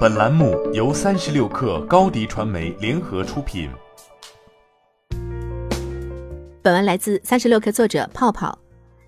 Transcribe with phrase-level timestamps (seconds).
[0.00, 3.70] 本栏目由三十六氪高低传媒联合出品。
[6.60, 8.58] 本文来自三十六氪作者泡泡。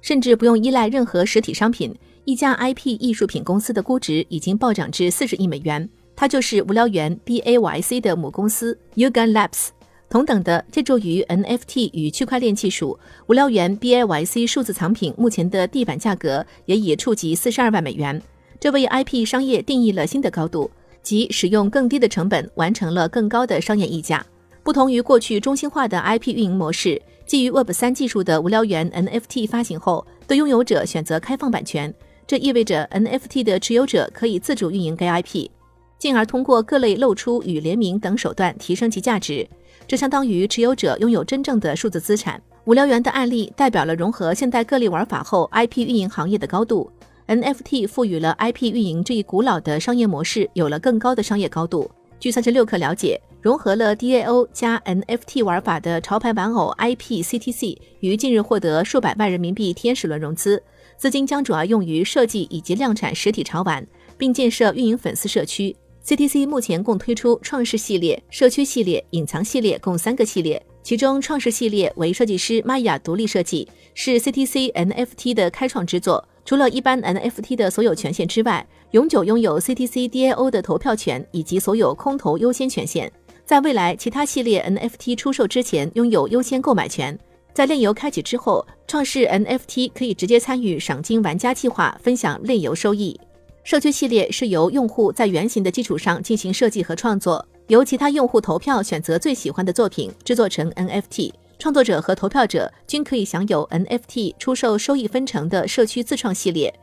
[0.00, 1.94] 甚至不用依赖任何实体商品，
[2.24, 5.86] 一家 IP 艺术品公司的估值已经暴涨至四十亿美元。
[6.16, 9.68] 它就是无聊猿 BAYC 的母公司 Yuga Labs。
[10.08, 18.20] 同等的，借助于 NFT 与区块链技术，无聊猿 BAYC 数字藏品目前的地板价格也已触及四十二万美元。
[18.60, 20.70] 这为 IP 商业定义了新的高度，
[21.02, 24.24] 即使用更低的成本完成了更高的商业溢价。
[24.62, 31.92] 不同于过去中心化的 IP 运营模式，基于 Web 三技术的无聊猿 NFT 发行后，对拥有者选择开放版权，
[32.26, 35.48] 这意味着 NFT 的持有者可以自主运营该 IP，
[35.98, 39.48] 进而通过各类露出与联名等手段提升其价值。
[39.88, 42.38] 这相当于持有者拥有真正的数字资产。
[42.66, 46.92] 无聊猿的案例代表了融合现代各类玩法后 IP 运营行业的高度。
[47.30, 51.88] NFT 赋予了 IP 运营这一古老的商业模式有了更高的商业高度。
[52.18, 60.60] 据三十六氪了解，融合了 DAO 加 NFT 玩法的潮牌玩偶 IP CTC 于近日获得数百万人民币天使轮融资，
[60.96, 63.86] 资金将主要用于设计以及量产实体潮玩，
[64.18, 65.76] 并建设运营粉丝社区。
[66.04, 76.26] CTC 目前共推出创世系列、社区系列、隐藏系列共三个系列，其中创世系列为设计师玛雅独立设计，是 CTC NFT 的开创之作。
[76.50, 83.08] 除了一般 NFT 的所有权限之外，永久拥有 CTC DAO 的投票权以及所有空投优先权限。
[83.44, 87.16] 在未来，其他系列 NFT 出售之前拥有优先购买权。
[87.54, 93.16] 在链游开启之后，创世 NFT 可以直接参与赏金玩家计划，分享链游收益。
[93.62, 101.30] 社区系列是由用户在原型的基础上进行设计和创作，由其他用户投票选择最喜欢的作品，制作成 NFT。
[101.60, 106.74] 创作者和投票者均可以享有 NFT 出售收益分成的社区自创系列。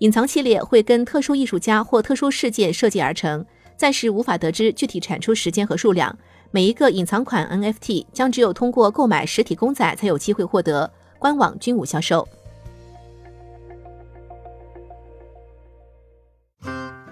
[0.00, 3.42] 隐藏系列会跟特殊艺术家或特殊事件设计而成，
[3.78, 6.14] 暂时无法得知具体产出时间和数量。
[6.50, 12.28] 每一个隐藏款 NFT 将只有通过购买实体公仔才有机会获得，官网均无销售。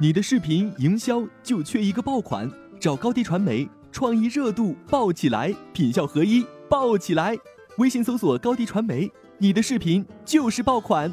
[0.00, 2.50] 你的视频营销就缺一个爆款，
[2.80, 6.44] 找高低传媒，创意热度爆起来，品效合一。
[6.72, 7.38] 爆起来！
[7.76, 11.12] 微信搜索高低传媒，你的视频就是爆款。